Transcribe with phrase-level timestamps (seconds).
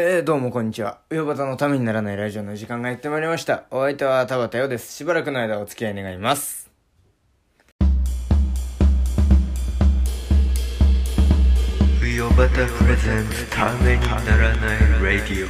[0.00, 1.00] えー、どうもこんにちは。
[1.10, 3.64] うよばたのためにならないラジオの時間がやってまいりました。
[3.72, 4.94] お相手は田畑よです。
[4.94, 6.70] しばらくの間お付き合い願います。
[12.00, 14.22] ウヨバタプレゼンツためになら
[14.56, 15.48] ないラディオ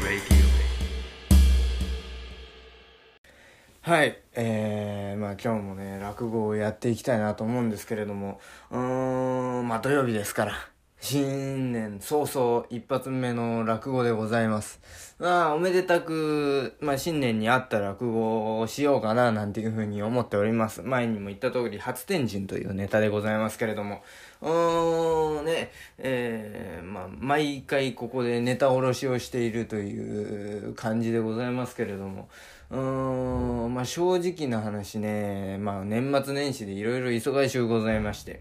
[3.90, 4.18] はい。
[4.32, 8.40] えー、まあ今日もね、落語をやっていきたいなと思うんですけれども、
[8.70, 10.54] うーん、まあ土曜日ですから。
[11.00, 14.80] 新年早々一発目の落語でございます。
[15.20, 20.82] まあ、おめでたく、まあ新年にあった落語をしようかななんていうふうに思っております。
[20.82, 24.02] 前にも言った通り、初天神というネタでございますけれども、
[24.42, 32.28] うーん、ね、えー、まあ、毎回ここでネタおろしをしているという感じでございますけれども、
[32.70, 38.40] うーん、まあ正直な話ね、まあ年末年始でいろいろ忙しゅうございまして、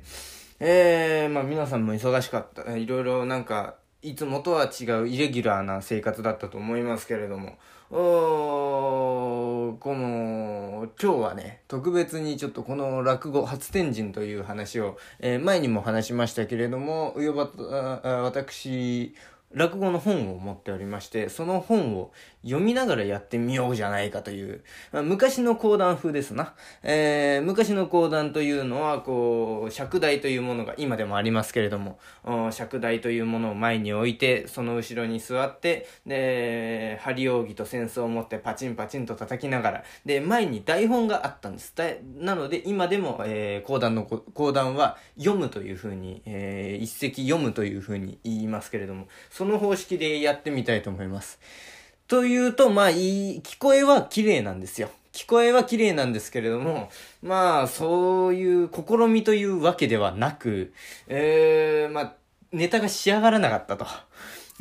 [0.59, 2.75] えー、まあ皆さんも忙しかった。
[2.75, 7.57] いろいろなんか、いつもとは違うイレギュラーな生活だったと思いますけれども、
[7.91, 17.49] おーこの、今日はね、特別にちょっとこの落語、初天神という話を、えー前にも話しましたけれども、よば、
[18.23, 19.13] 私、
[19.57, 22.11] 落語の本を持っておりまして、その本を
[22.43, 26.53] 読みながらやってみようじゃないかという、まあ昔の講談風ですな。
[26.83, 41.73] えー昔の講談というのは、こう、尺台というものが今でもありますけれども、お尺台というものを前に置いて、その後ろに座って、で、針扇と扇子を持ってパチンパチンと叩きながら、で、前に台本があったんです。
[42.17, 51.39] なので、今でも、えー講談の、講談は読むというふうに、えー一席読むというふうに言いますけれども、そのの方式でやってみたいと思います。
[52.07, 54.89] というと、まあ、いい、聞こえは綺麗なんですよ。
[55.11, 56.89] 聞こえは綺麗なんですけれども、
[57.23, 60.73] まあ、そういう試みというわけではなく、
[61.07, 62.13] えー、まあ、
[62.51, 63.85] ネタが仕上がらなかったと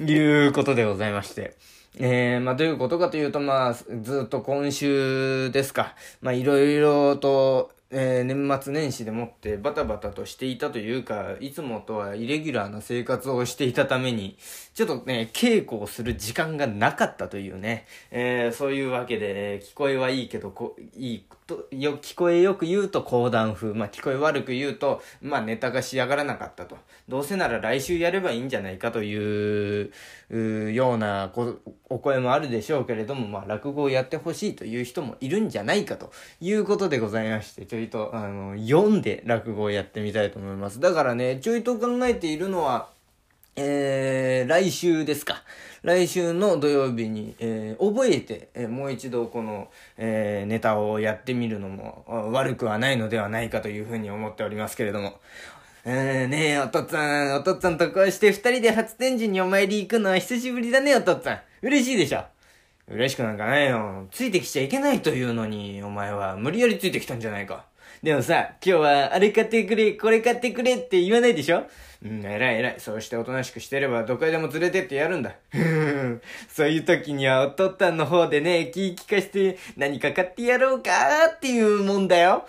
[0.03, 1.55] いうことでございまして。
[1.99, 5.95] えー、まあ、どういうことかというと、まあ、ずっと今週ですか。
[6.21, 14.37] まあ、いろいろと、えー年末年始でもってバタバタとしていたというか、いつもとはイレギュラーな生活をしていたために、
[14.75, 26.77] ちょっとね、稽古をする時間がなかったというね、えーそういうわけで、聞こえはいいけど、こいいと、よ、聞こえよく言うと講談風、まあ聞こえ悪く言うと、まあネタが仕上がらなかったと。
[27.09, 29.93] どうせなら来週やればいいんじゃないかという、
[30.31, 31.33] うような
[31.89, 40.81] お声もあるでしょうけれども、まあ落語をやってほしいという人もいるんじゃないかということでございまして、ちょいと、あの、読んで落語をやってみたいと思います。
[40.81, 42.96] だからね、ちょいと考えているのは、
[43.59, 45.43] えー、来週ですか。
[45.83, 55.19] 来週の土曜日に、えー覚えて、えーもう一度この、えーネタをやってみるのも悪くはないのではないかというふうに思っておりますけれども。
[55.87, 61.39] えー、ねえ、お父っつぁん、お父っつぁんとこうして二人で初天神にお参り行くのは久しぶりだね、お父っつぁん。
[61.63, 62.25] 嬉しいでしょ？
[62.89, 64.07] 嬉しくなんかないよ。
[64.11, 67.65] ついてきちゃいけないというのに、お前は無理やりついてきたんじゃないか。
[68.03, 71.65] でもさ、今日はあれ買ってくれ、これ買ってくれって言わないでしょ？
[72.05, 72.75] うん、偉い偉い。
[72.79, 75.35] そうしておとなしくしてればどこへでも連れてってやるんだ。
[76.49, 80.91] そういう時にはお父っつぁんの方でね、気利かして何か買ってやろうか
[81.35, 82.47] っていうもんだよ。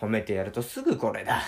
[0.00, 1.42] 褒めてやるとすぐこれだ。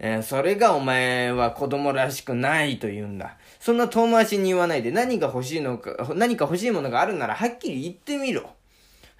[0.00, 3.36] えーそれがお前は子供らしくないと言うんだ。
[3.60, 8.50] そんな遠回しに言わないで何が欲しいのか、何か欲しいものがあるならはっきり言ってみろ。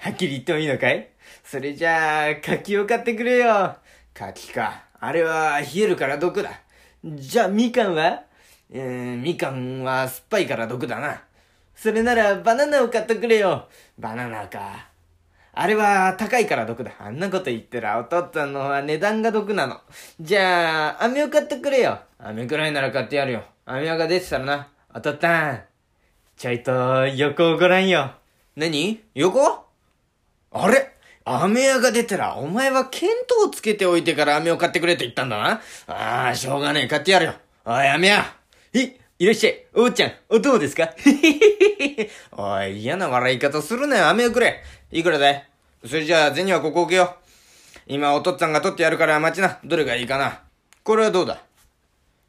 [0.04, 1.08] はっきり言ってもいいのかい？
[1.42, 3.74] それじゃあ、柿を買ってくれよ。
[4.12, 4.82] 柿か。
[5.00, 6.50] あれは冷えるから毒だ。
[7.02, 8.24] じゃあ、みかんは？
[8.70, 11.22] えー、みかんは酸っぱいから毒だな。
[11.74, 13.66] それならバナナを買ってくれよ。
[13.98, 14.90] バナナか。
[15.54, 16.90] あれは高いから毒だ。
[16.98, 19.80] あんなこと言ったらお父っつぁんのは値段が毒なの。
[20.20, 22.00] じゃあ、飴を買ってくれよ。
[22.18, 23.42] 飴くらいなら買ってやるよ。
[23.64, 24.68] 飴が出てたらな。
[24.94, 25.60] お父っつぁん。
[26.36, 28.10] ちょいと横をごらんよ。
[28.54, 29.02] 何？
[29.14, 29.63] 横？
[30.56, 30.92] あれ？
[31.24, 35.60] 飴屋が出たら、お前は見当をつけておいてから飴を買ってくれと言ったんだな。
[35.88, 37.34] ああ、しょうがねえ、買ってやるよ。
[37.64, 38.24] おい、飴屋
[38.72, 39.64] え、いらっしゃい。
[39.74, 40.90] おうちゃん、お供ですか？
[42.32, 44.62] おい、嫌な笑い方するなよ、飴をくれ。
[44.92, 45.48] いくらだい？
[45.86, 47.16] それじゃあ、銭はここ置けよ。
[47.86, 49.58] 今、お父っつぁんが取ってやるから待ちな。
[49.64, 50.40] どれがいいかな。
[50.84, 51.42] これはどうだ？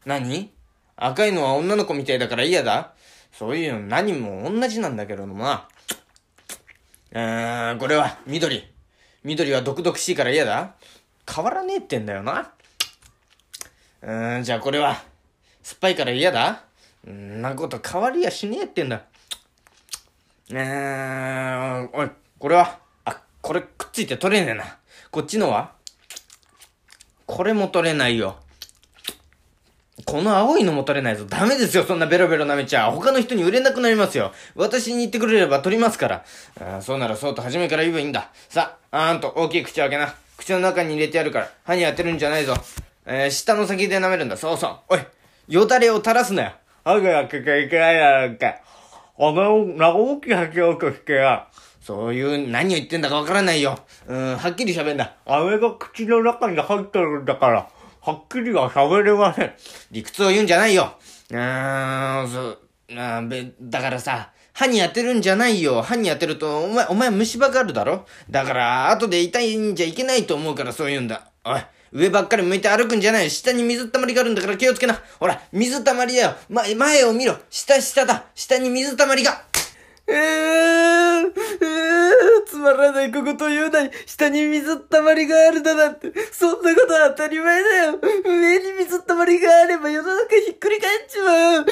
[0.06, 0.51] 何？
[0.95, 2.94] 赤いのは女の子みたいだから嫌だ？
[3.38, 5.68] そういうの何も同じなんだけどもな。
[7.16, 8.62] うーん、これは緑。
[9.24, 10.76] 緑は毒々しいから嫌だ
[11.34, 12.52] 変わらねえってんだよな。
[14.02, 15.02] うーん、じゃあこれは、
[15.64, 16.66] 酸っぱいから嫌だ
[17.10, 19.04] んなこと変わりやしねえってんだ。
[20.50, 24.78] うーん、おい、これは、あ、これくっついて取れねえな。
[25.10, 25.72] こっちのは？
[27.26, 28.42] これも取れないよ。
[30.06, 31.25] この青いのも取れないぞ。
[31.25, 32.92] ダメですよ、そんなベロベロ舐めちゃ。
[32.92, 34.31] 他の人に売れなくなりますよ。
[34.56, 36.25] 私に言ってくれれば取りますから。
[36.62, 38.30] あそうならそうと初めから言えばいいんだ。
[38.48, 40.13] さあ、あーんと大きい口開けな。
[40.38, 42.54] 口の中に入れてやるから、歯に当てるんじゃないぞ。
[43.06, 44.38] えー、下の先で舐めるんだ。
[44.38, 44.80] そうそう。
[44.90, 45.00] おい、
[45.48, 46.52] よだれを垂らすなよ。
[46.84, 48.48] 歯が開けちいけないやんか。
[49.18, 51.48] あの、大きい吐きようとしてや。
[51.81, 53.80] そういう、何を言ってんだかわからないよ。
[54.07, 55.16] うん、はっきり喋んだ。
[55.25, 57.68] あれが口の中に入ってるんだから、
[58.06, 59.54] はっきりは喋れません。
[59.90, 60.94] 理屈を言うんじゃないよ。
[61.31, 62.60] うーん、そう、
[62.96, 65.81] あべ、だからさ、歯に当てるんじゃないよ。
[65.81, 68.06] 歯に当てると、お前、お前虫歯があるだろ？
[68.30, 71.31] だから、後で痛いんじゃいけないと思うからそう言うんだ。
[71.44, 71.62] おい、
[71.92, 73.30] 上ばっかり向いて歩くんじゃない。
[73.31, 75.02] 下に水たまりがあるんだから気をつけな。
[75.19, 76.36] ほら、水たまりだよ。
[76.48, 77.36] ま、前を見ろ。
[77.50, 78.25] 下下だ。
[78.36, 79.42] 下に水たまりが。
[80.07, 81.34] えー、
[82.75, 88.00] えー、つまらない小言を言うなに、下に水たまりがあるだなんて、そんなことは当たり前だよ。
[88.25, 91.66] 上に水たまりがあれば世の中ひっくり返っちまう。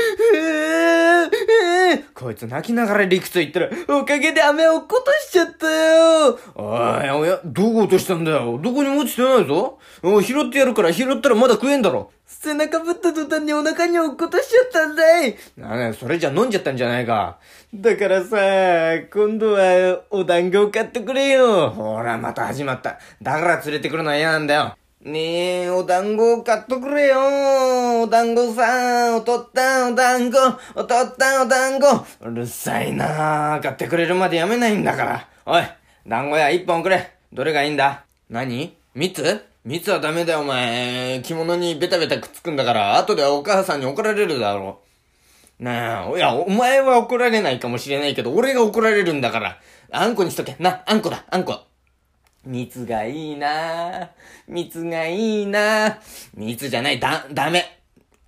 [2.14, 6.40] こいつ泣きながら理屈言ったら、おかげで飴を落っことしちゃったよ。
[6.56, 8.60] おい、おや、どこ落としたんだよ。
[8.62, 9.80] どこにも落ちてないぞ。
[10.22, 12.12] 拾ってやるから拾ったらまだ食えんだろ。
[12.26, 15.36] 背中ぶった途端にお腹に落っことしちゃったんだい。
[15.58, 17.38] なに、それじゃ飲んじゃったんじゃないか。
[17.74, 18.38] だからさ、
[19.12, 21.70] 今度はお団子を買ってくれよ。
[21.70, 23.00] ほら、また始まった。
[23.22, 24.76] だから連れてくるのは嫌なんだよ。
[25.02, 28.04] ねえ、お団子を買っとくれよ。
[28.04, 30.38] お団子さん、おとったんお団子、
[30.76, 32.06] おとったんお団子。
[32.22, 35.28] うるさいなあ買ってくれるまでやめないんだから。
[35.46, 35.64] おい、
[36.08, 37.12] 団子屋一本くれ。
[37.34, 38.06] どれがいいんだ？
[38.30, 38.78] 何？
[38.96, 41.22] 蜜蜜はダメだよ、お前。
[41.24, 44.82] 着物にベタベタくっつくんだから、後でお母さんに怒られるだろ
[45.60, 45.64] う。
[45.64, 49.60] なあ、いや、お前は怒られないかもしれないけど、俺が怒られるんだから。
[49.92, 50.58] あんこにしとけ。
[50.60, 51.62] な、あんこだ、あんこ。
[52.46, 54.10] 蜜がいいな
[54.50, 55.98] 蜜がいいな
[56.36, 57.80] 蜜じゃない、だ、ダメ。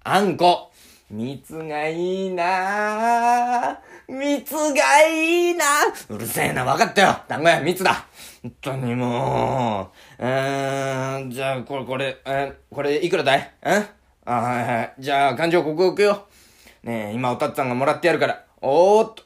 [0.05, 0.71] あんこ。
[1.11, 5.65] 蜜がいいなぁ蜜がいいな
[6.09, 7.17] うるせえな、わかったよ。
[7.27, 8.07] 団子屋、蜜だ。
[8.41, 10.23] 本当にもう。
[10.23, 13.51] うーん、じゃあ、これ、これ、えこれ、いくらだい？
[13.63, 13.85] うん
[14.25, 14.93] あ、はいはい。
[14.97, 16.27] じゃあ、勘定ここ置くよ。
[16.83, 18.43] ねえ、今おたっつぁんがもらってやるから。
[18.61, 19.23] おーっと。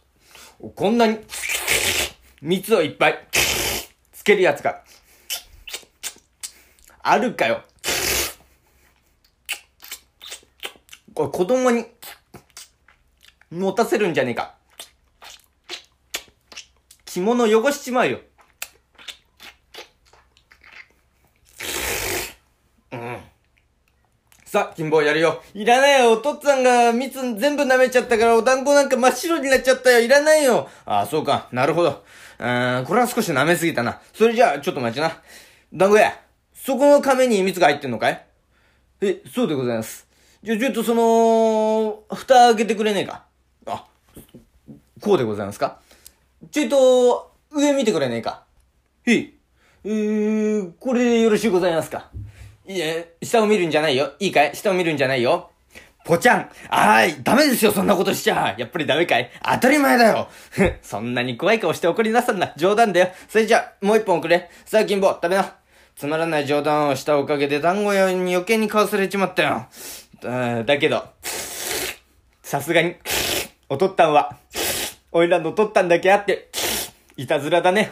[0.75, 1.17] こんなに、
[2.41, 3.27] 蜜をいっぱい、
[4.11, 4.81] つけるやつが、
[7.01, 7.63] あるかよ。
[11.19, 11.85] これ子供に、
[13.51, 14.55] 持たせるんじゃねえか。
[17.03, 18.19] 着物汚しちまうよ。
[24.45, 25.43] さあ、金棒やるよ。
[25.53, 26.13] いらないよ。
[26.13, 29.99] お父っつぁんが蜜全部舐めちゃったから、お団子なんか真っ白になっちゃったよ。
[29.99, 30.69] いらないよ。
[30.85, 31.49] ああ、そうか。
[31.51, 32.05] なるほど。
[32.39, 33.99] うーん、これは少し舐めすぎたな。
[34.13, 35.21] それじゃあ、ちょっと待ちな。
[35.73, 36.17] 団子屋、
[36.53, 38.25] そこの亀に蜜が入ってんのかい？
[39.01, 40.07] え、そうでございます。
[40.41, 43.25] じゃ、ちょっとその、蓋開けてくれねえか？
[43.65, 43.85] あ、
[45.01, 45.79] こうでございますか？
[46.51, 48.43] ちょいと、上見てくれねえか？
[49.05, 49.33] へい。
[49.83, 52.09] えー、これでよろしゅうございますか？
[52.65, 52.85] いや、
[53.21, 54.13] 下を見るんじゃないよ。
[54.19, 54.55] いいかい？
[54.55, 55.51] 下を見るんじゃないよ。
[56.05, 58.55] ぽちゃんあーい、ダメですよ、そんなことしちゃ。
[58.57, 59.29] やっぱりダメかい？
[59.43, 60.29] 当たり前だよ。
[60.81, 62.53] そんなに怖い顔して怒りなさんな。
[62.55, 63.09] 冗談だよ。
[63.27, 64.49] それじゃ、もう一本くれ。
[64.65, 65.55] さあ、金棒、食べな。
[65.95, 69.67] つまらない冗談をしたおかげで団子屋に余計に買わされちまったよ。
[70.21, 71.03] だだけど、
[72.43, 72.95] さすがに、
[73.69, 74.37] おとったんは、
[75.11, 76.49] おいらのとったんだけあって、
[77.15, 77.91] いたずらだね。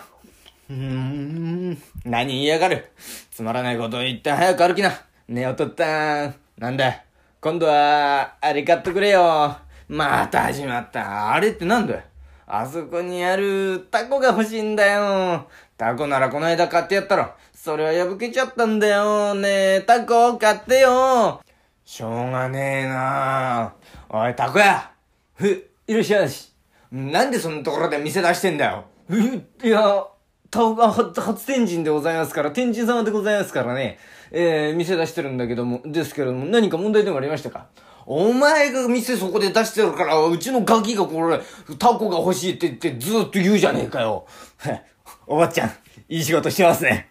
[0.69, 2.91] うーん、何言いやがる。
[3.31, 4.89] つまらないことを言って早く歩きな。
[5.27, 6.35] ねえ、おとったん。
[6.57, 7.03] なんだ
[7.39, 9.57] 今度は、あれ買ってくれよ。
[9.87, 11.33] また始まった。
[11.33, 12.01] あれってなんだよ。
[12.45, 15.47] あそこにあるタコが欲しいんだよ。
[15.77, 17.29] タコならこの間買ってやったろ。
[17.53, 19.33] それは破けちゃったんだよ。
[19.33, 21.41] ねえ、タコ買ってよ。
[21.89, 23.73] しょうがねえな
[24.09, 24.91] おい、タコや
[25.35, 26.51] ふ、いらっしゃいし。
[26.91, 28.83] なんでそんなところで店出してんだよ。
[29.07, 29.17] ふ、
[29.65, 30.03] いや、
[30.51, 33.99] タオが初初天神でございますから、天神様でございますからね。
[34.31, 37.67] えー、店出してるんだけども、ですけれども、何か問題でもありましたか？
[38.05, 41.39] お前が店そこで出してるから、うちのガキがこれ、
[41.79, 44.27] タコが欲しいって言ってずーっと言うじゃねえかよ。
[45.25, 45.69] おばっちゃん、
[46.09, 47.07] いい仕事してますね。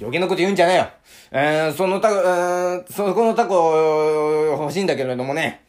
[0.00, 0.88] 余計なこと言うんじゃねえよ。
[1.34, 3.54] えー、そのタコ、えー、そこのタコ
[4.60, 5.64] 欲しいんだけれどもね。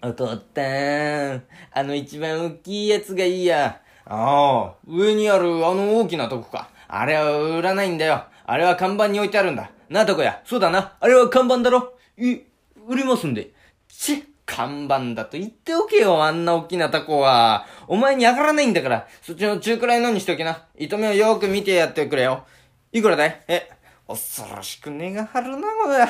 [0.00, 3.80] お父ったん、あの一番大きいやつがいいや。
[4.06, 6.70] ああ、上にあるあの大きなとこか。
[6.86, 8.22] あれは売らないんだよ。
[8.46, 9.72] あれは看板に置いてあるんだ。
[9.88, 10.40] なあ、とこや。
[10.44, 10.94] そうだな。
[11.00, 11.94] あれは看板だろ。
[12.16, 12.38] い、
[12.86, 13.50] 売りますんで。
[13.88, 17.66] ち、看板だと言っておけよ、あんな大きなタコは。
[17.88, 19.08] お前に上がらないんだから。
[19.20, 20.66] そっちの中くらいのにしときな。
[20.78, 22.44] 糸目をよく見てやってくれよ。
[22.92, 23.40] いくらだい？
[23.48, 23.68] え、
[24.10, 26.04] 恐ろしく根が張るな、これ。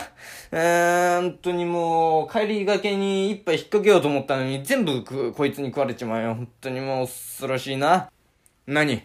[0.53, 6.35] えー、本当にもう、帰りがけに一杯引っ掛けようと思ったのに、全部くこいつに食われちまうよ。
[6.35, 8.11] 本当にもう恐ろしいな。
[8.67, 9.03] 何？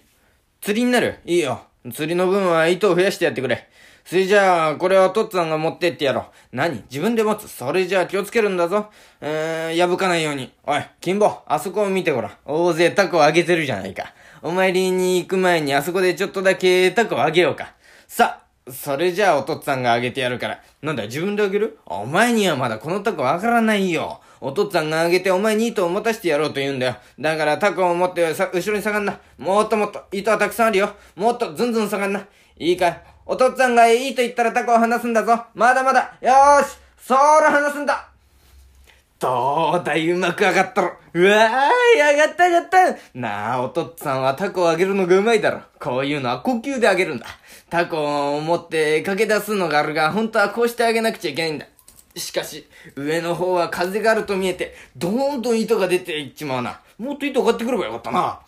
[0.62, 1.20] 釣りになる？
[1.26, 1.64] いいよ。
[1.94, 3.68] 釣りの分は糸を増やしてやってくれ。
[4.06, 6.26] それじゃあ、これはお父っつぁんが持ってってやろう。
[6.54, 6.84] 何？
[6.84, 7.50] 自分で持つ？
[7.50, 8.92] それじゃあ気をつけるんだぞ。
[9.20, 10.54] えー、破かないように。
[10.64, 12.32] おい、金坊、あそこを見てごらん。
[12.46, 14.14] 大勢タコをあげてるじゃないか。
[14.42, 17.74] お参りに行く前にあそこでちょっとだけタコをあげようか。
[18.08, 20.62] さ、それじゃあお父っつぁんがあげてやるから。
[20.82, 21.78] なんだ、自分であげる？
[21.86, 24.22] お前にはまだこのタコわからないよ。
[24.42, 26.96] お父っつぁんがあげてお前に糸を持たしてやろうと言うんだよ。
[27.20, 29.20] だからタコを持ってさ、後ろに下がんな。
[29.38, 30.90] もっともっと、糸はたくさんあるよ。
[31.16, 32.26] もっとずんずん下がんな。
[32.58, 33.04] いいかい？
[33.28, 35.44] お父っつぁんがいいと言ったらタコを離すんだぞ。
[35.54, 36.18] まだまだ。
[36.22, 38.10] よーしそら離すんだ
[39.20, 40.10] どうだい？
[40.10, 40.94] うまく上がったろ。
[41.14, 42.78] うわーい、上がった上がった
[43.14, 45.62] なあ、おとっつぁんはタコをあげるのがうまいだろ。
[45.80, 47.26] こういうのは呼吸であげるんだ。
[47.70, 51.68] タコを持って駆け出すのがあるが、本当はこうしてあげなくちゃいけないんだ。
[52.18, 56.82] しかし、上の方は風があると見えて、どんどん糸が出ていっちまうな。
[56.98, 58.40] もっと糸を買ってくればよかったな。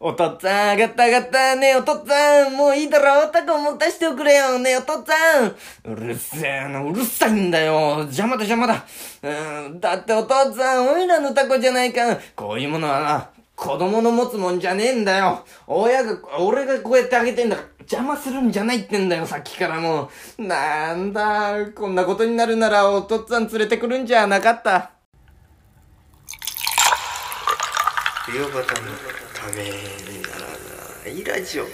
[0.00, 1.56] お父っつぁん、上がった上がった。
[1.56, 3.26] ねえ、お父っつぁん、もういいだろ。
[3.32, 4.56] タコ持たしておくれよ。
[4.60, 5.92] ねえ、お父っつぁん。
[5.92, 8.02] うるせえな、うるさいんだよ。
[8.02, 8.84] 邪魔だ邪魔だ。
[9.22, 12.16] うん、だってお父っつぁん、おいらのタコじゃないか。
[12.36, 15.44] こういうものはな、子供の持つもんじゃねえんだよ。
[15.66, 20.42] 親が、俺がこうやってあげてんだから、邪魔するんじゃないってんだよ、さっきからもう。
[20.44, 24.92] なんだ、こんなことになるならお父っつぁん連れてくるんじゃなかった。
[28.26, 29.17] 冬バタのた
[29.56, 30.48] めになら
[31.06, 31.64] ないラジオ